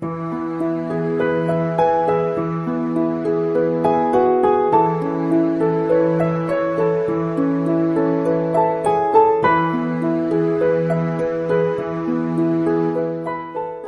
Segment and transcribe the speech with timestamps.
[0.00, 0.06] 各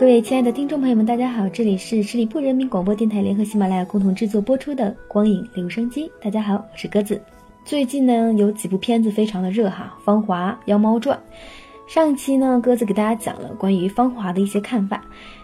[0.05, 6.07] 位亲爱的听众朋友们，大家好，这里是十里铺人民广播电台联合喜马拉雅共同制作播出的《光影留声机》。
[6.23, 7.19] 大家好，我是鸽子。
[7.65, 11.19] 最近呢，有几部片子非常的热哈，《芳华》《妖猫传》。
[11.87, 15.03] 上一期呢，鸽子给大家讲了关于《芳华》的一些看法。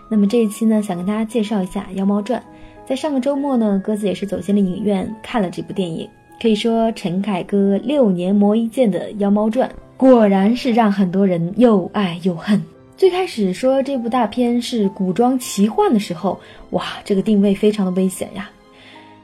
[0.08, 2.40] 那么这一期呢，想跟大家介绍一下《妖猫传》。
[2.86, 6.08] 在上个周末呢，鸽子也是走进了影院看了这部电影。
[6.40, 12.62] 可以说，陈凯歌六年磨一剑的《妖猫传》，果然是让很多人又爱又恨。
[12.96, 16.40] 最开始说这部大片是古装奇幻的时候，
[16.70, 18.50] 哇，这个定位非常的危险呀，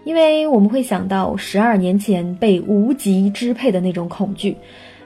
[0.05, 4.57] 因为我们会想到十二年前被无极支配的那种恐惧，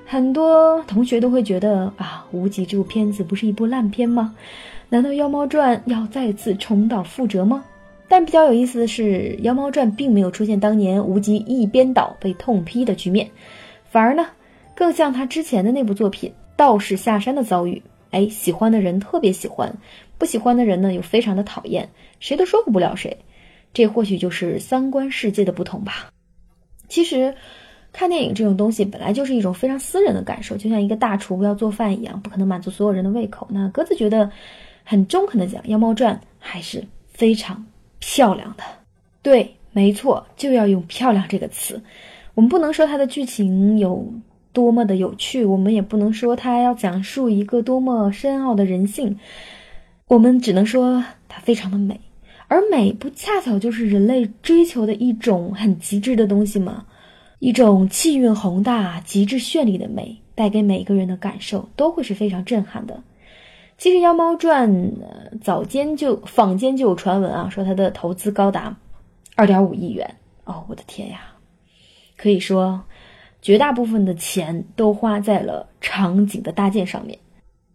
[0.05, 4.34] 很多同学都会觉得啊，无极这部片子不是一部烂片吗？
[4.91, 7.62] 难道《妖猫传》要再次重蹈覆辙吗？
[8.09, 13.28] 但比较有意思的是，《妖猫传》并没有出现当年无极一边倒被痛批的局面，
[13.91, 14.27] 反而呢，
[14.75, 17.83] 更像他之前的那部作品《道士下山》的遭遇。
[18.12, 19.77] 哎，喜欢的人特别喜欢，
[20.17, 23.19] 不喜欢的人呢又非常的讨厌，谁都说服不了谁。
[23.75, 26.11] 这或许就是三观世界的不同吧。
[26.89, 27.34] 其实，
[27.92, 33.47] 看电影这种东西本来就是一种非常私人的感受，就像一个大厨要做饭一样，不可能满足所有人的胃口。
[33.50, 34.30] 那鸽子觉得，
[34.91, 37.62] 很中肯的讲，《妖猫传》还是非常
[37.98, 38.64] 漂亮的。
[39.20, 41.83] 对，没错，就要用“漂亮”这个词。
[42.33, 44.11] 我们不能说它的剧情有。
[44.50, 49.17] 多么的有趣，我们也不能说它要讲述一个多么深奥的人性，
[50.08, 52.00] 我们只能说它非常的美，
[52.48, 56.86] 而美不恰巧就是人类追求的一种很极致的东西吗？
[57.39, 63.00] 一种气韵宏大、极致绚丽的美，带给每个人的感受都会是非常震撼的。
[63.78, 64.70] 其实《妖猫传》
[65.40, 68.76] 早间就坊间就有传闻啊，说它的投资高达
[69.36, 71.20] 二点五亿元哦，我的天呀，
[72.16, 72.82] 可以说。
[73.40, 77.17] 绝大部分的钱都花在了场景的搭建上面。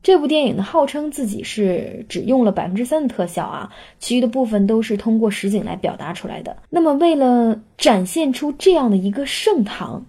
[0.03, 6.57] 这部电影呢，号称自己是只用了百分之三的特效啊，其余的部分都是通过实景来表达出来的。
[6.69, 10.05] 那么，为了展现出这样的一个盛唐，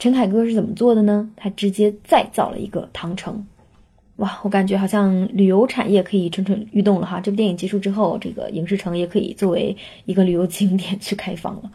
[0.00, 1.30] 陈凯歌是怎么做的呢？
[1.36, 3.46] 他直接再造了一个唐城。
[4.18, 7.20] 哇，我感觉好像旅游产业可以蠢蠢欲动了哈！
[7.20, 11.70] 这部电影结束之后，这个影视城也可以作为一个旅游景点去开放了。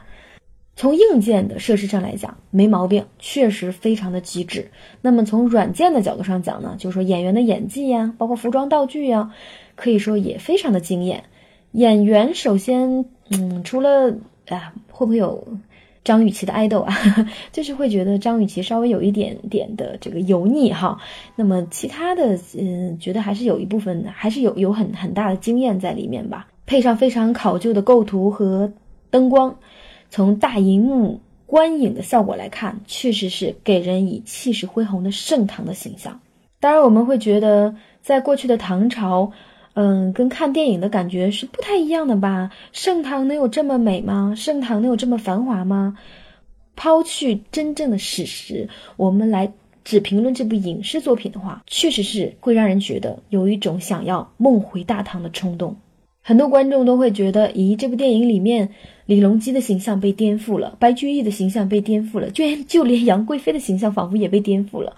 [0.75, 4.71] 从硬件的设施上来讲，没毛病，确实非常的极致。
[5.01, 9.33] 那么从软件的角度上讲呢，就是说演员的演技呀，包括服装道具呀，
[9.75, 11.23] 可以说也非常的惊艳。
[11.71, 14.17] 演员首先，嗯，除了
[14.49, 15.47] 啊，会不会有
[16.03, 16.95] 张雨绮的爱豆啊？
[17.51, 20.99] 就是会觉得张雨绮稍微有一点点的这个油腻哈。
[21.35, 26.47] 那么其他的，嗯，觉得还是有一部分，还是有有很很大的经验在里面吧。
[26.65, 28.71] 配上非常考究的构图和
[29.09, 29.55] 灯光。
[30.09, 36.19] 从大银幕观影的效果来看，确实是给人以气势恢宏的盛唐的形象。
[36.59, 39.31] 当然，我们会觉得，在过去的唐朝，
[39.75, 42.51] 嗯，跟看电影的感觉是不太一样的吧？
[42.71, 44.33] 盛唐能有这么美吗？
[44.37, 45.97] 盛唐能有这么繁华吗？
[46.75, 48.67] 抛去真正的史实，
[48.97, 49.51] 我们来
[49.83, 55.75] 只评论这部影视作品的话，确实是会让人觉得有一种想要梦回大唐的冲动。
[56.21, 58.69] 很多观众都会觉得，咦，这部电影里面
[59.05, 64.95] 李隆基的形象被颠覆了，白居易的形象被颠覆了，就连 就连杨贵妃的形象仿佛也被颠覆了。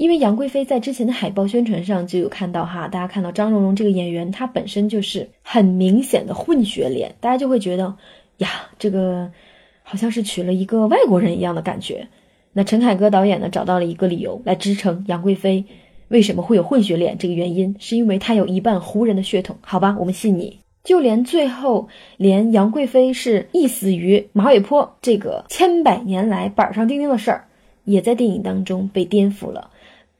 [0.00, 7.94] 因为杨贵妃在之前的海报宣传上就有看到哈，大家看到张荣荣这个演员，她本身就是很明显的混血脸，大家就会觉得
[8.38, 9.30] 呀，这个
[9.82, 12.08] 好像是娶了一个外国人一样的感觉。
[12.54, 15.66] 那陈凯歌导演呢，找到了一个理由来支撑杨贵妃。
[16.08, 17.18] 为什么会有混血脸？
[17.18, 20.60] 这个原因是因为他有一半胡人的血统，好吧，我们信你。
[20.82, 27.44] 就连最后，连杨贵妃是缢死于马尾坡这个千百年来板上钉钉的事儿，
[27.84, 29.68] 也在电影当中被颠覆了，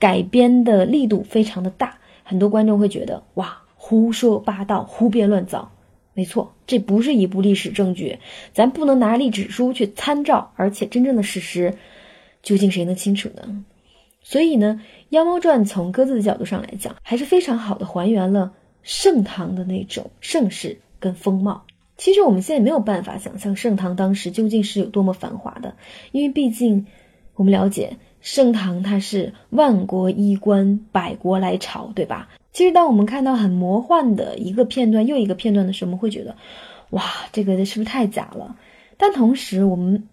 [0.00, 5.70] 改编的力度非常的大，很多观众会觉得哇，胡说八道，胡编乱造。
[6.12, 8.18] 没错，这不是一部历史证据，
[8.52, 11.76] 咱不能拿历史书去参照，而且真正的事实，
[12.42, 13.64] 究竟谁能清楚呢？
[14.22, 14.80] 所以呢，
[15.10, 21.64] 《妖猫传》从鸽子的角度上来讲，还是非常好的还原了盛唐的那种盛世跟风貌。
[21.96, 25.76] 其实我们现在没有办法想象盛唐当时究竟是有多么繁华的，
[26.12, 26.86] 因为毕竟
[27.34, 32.28] 我们了解盛唐它是万国衣冠，百国来朝，对吧？
[32.52, 36.36] 其实当我们看到很魔幻的一个片段又一个片段的时候，我们会觉得，
[36.90, 37.02] 哇，
[37.32, 38.56] 这个是不是太假了？
[38.96, 40.08] 但同时我们。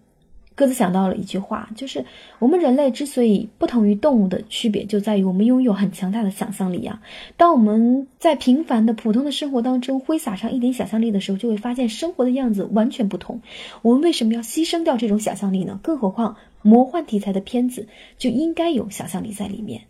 [0.58, 2.04] 鸽子想到了一句话，就是
[2.40, 7.00] 我们人类之所以不同于动物的区别，就在于我们拥有很强大的想象力啊。
[7.36, 13.40] 当我们在平凡的普通的生活当中挥洒上一点想象力的时候，就会发现生活的样子完全不同。
[13.82, 15.78] 我们为什么要牺牲掉这种想象力呢？
[15.80, 17.86] 更何况魔幻题材的片子
[18.18, 19.82] 就应该有想象力在里面。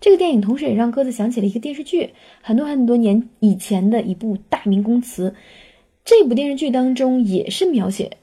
[0.00, 2.10] 这个电影同时也让鸽子想起了一个电视剧，
[2.42, 5.30] 很多很多年以前的一部《大明宫词》。
[6.04, 8.18] 这部电视剧当中也是描写。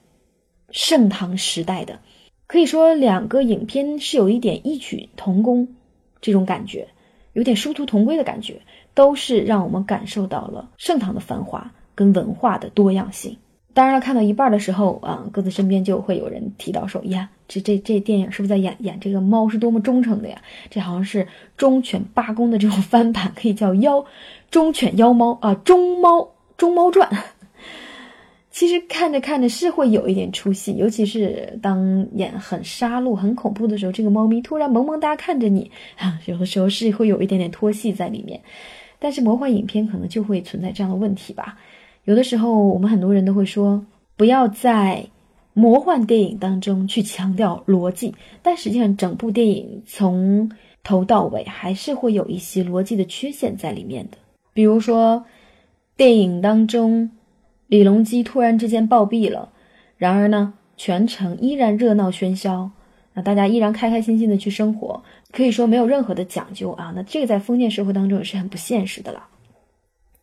[0.72, 2.00] 盛唐时代的，
[2.48, 5.76] 可以说两个影片是有一点异曲同工
[6.22, 6.88] 这种感觉，
[7.34, 8.62] 有点殊途同归的感觉，
[8.94, 13.38] 都是让我们感受到了盛唐的繁华跟文化的多样性。
[13.74, 20.42] 当然了，看到一半的时候啊，各自身边就会有人提到说：“呀，这这这电影是不是在演演这个猫是多么忠诚的呀？
[20.70, 21.26] 这好像是
[21.56, 24.06] 忠犬八公的这种翻版，可以叫妖
[24.50, 27.10] 忠犬妖猫啊，忠猫忠猫传。”
[28.52, 38.42] 其实看着看着是会有一点出戏，尤其是当演很杀戮、很恐怖的时候，这个猫咪突然萌萌哒看着你啊， 有的时候是会有一点点拖戏在里面。
[39.00, 41.58] 但是魔幻影片可能就会存在这样的问题吧。
[42.04, 43.86] 有的时候我们很多人都会说，
[44.18, 45.06] 不要在
[45.54, 50.52] 魔幻电影当中去强调逻辑，但实际上整部电影从
[50.84, 54.18] 头到尾还是会有一些逻辑的缺陷在里面的。
[54.54, 55.24] 比如说
[55.96, 57.12] 电影当中。
[57.72, 59.50] 李隆基突然之间暴毙了，
[59.96, 62.70] 然而呢，全城依然热闹喧嚣，
[63.14, 65.02] 那大家依然开开心心的去生活，
[65.32, 66.92] 可以说没有任何的讲究啊。
[66.94, 69.26] 那这个在封建社会当中也是很不现实的了。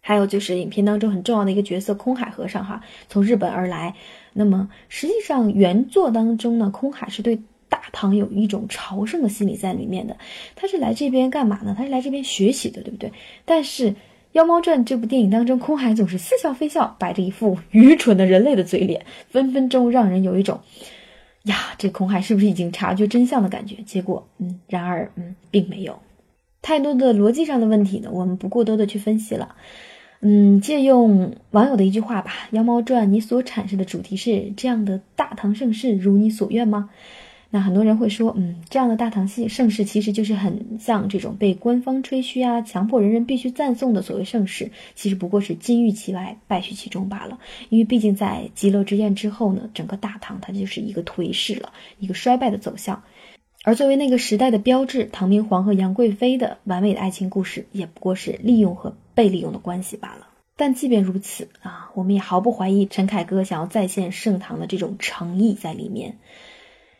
[0.02, 3.94] 还有就是影片当中很重要的一个角色空海和尚哈，从日本而来。
[4.34, 7.40] 那么实际上原作当中呢，空海是对
[7.70, 10.14] 大唐有一种朝圣的心理在里面的，
[10.54, 11.74] 他是来这边干嘛呢？
[11.74, 13.10] 他是来这边学习的，对不对？
[13.46, 13.90] 但是。
[14.38, 20.60] 《妖猫传》这部电影当中，空海总是似笑非笑，摆着一副愚蠢的人类的嘴脸，分分钟让人有一种
[21.42, 23.74] 呀，这空海是不是已经察觉真相的感觉？
[23.84, 25.98] 结果，嗯，然而，嗯，并没有
[26.62, 29.56] 太多的逻辑上的问题呢，我们不过多的去分析了。
[30.20, 36.90] 嗯，借用网友的一句话吧，《妖猫传》，你所阐释的主题是这样的大唐盛世如你所愿吗？
[37.50, 47.38] 那很多人会说，嗯，这样的大唐戏盛世其实就是很像这种被官方吹嘘啊，强迫人人必须赞颂的所谓盛世，其实不过是金玉其外，败絮其中罢了。
[47.70, 53.02] 因为毕竟在极乐之宴之后呢，整个大唐它就是一个颓势了，一个衰败的走向。
[53.64, 60.28] 而作为那个时代的标志，唐明皇和杨贵妃的完美的爱情故事，也不过是利用和被利用的关系罢了。
[60.54, 66.18] 但即便如此啊，我们也毫不怀疑陈凯歌想要再现盛唐的这种诚意在里面。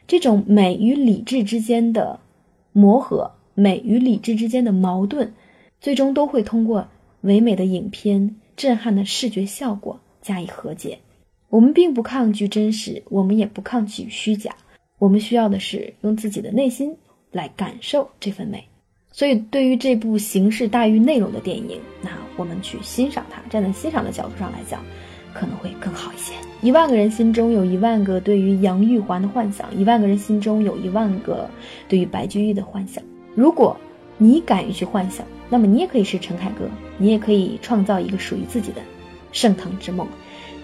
[0.08, 2.18] 这种美与理智之间的
[2.72, 5.34] 磨合，美与理智之间的矛盾，
[5.82, 6.88] 最终都会通过
[7.20, 10.98] 唯美的影片、震撼的视觉效果加以和解。
[11.50, 14.56] 我们并不抗拒真实，我们也不抗拒虚假，
[14.98, 16.96] 我们需要的是用自己的内心
[17.30, 18.64] 来感受这份美。
[19.12, 24.82] 所以，对于这部形式大于内容的电影，那我们去欣赏它，站在欣赏的角度上来讲。
[25.32, 26.34] 可能会更好一些。
[26.60, 31.48] 一万个人心中有一万个对于杨玉环的幻想，一万个人心中有一万个
[31.88, 33.02] 对于白居易的幻想。
[33.34, 33.76] 如果
[34.16, 38.82] 你敢于去幻想，那么你也可以是陈凯歌，你也可以创造一个属于自己的
[39.30, 40.06] 盛唐之梦。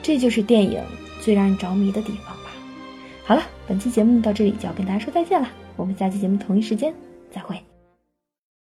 [0.03, 0.83] 这就是电影
[1.21, 2.51] 最让人着迷的地方吧。
[3.25, 6.93] 好了，本期节目到这里就要跟大家说再见了，我们下期节目同一时间
[7.31, 7.74] 再会。